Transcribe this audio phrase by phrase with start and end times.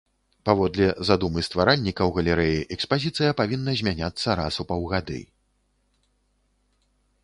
[0.49, 5.23] Паводле задумы стваральнікаў галерэі экспазіцыя павінна змяняцца раз у паўгады.